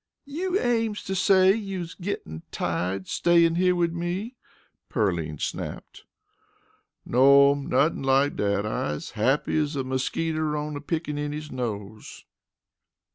"You 0.25 0.57
aims 0.59 1.03
to 1.03 1.13
say 1.15 1.53
you's 1.53 1.93
gittin' 1.93 2.41
tired 2.49 3.07
stayin' 3.07 3.53
here 3.53 3.75
wid 3.75 3.93
me?" 3.93 4.35
Pearline 4.89 5.37
snapped. 5.37 6.05
"No'm. 7.05 7.67
Nothin' 7.67 8.01
like 8.01 8.35
dat. 8.35 8.65
I's 8.65 9.11
happy 9.11 9.55
as 9.59 9.75
a 9.75 9.83
mosquiter 9.83 10.57
on 10.57 10.75
a 10.75 10.81
pickaninny's 10.81 11.51
nose." 11.51 12.25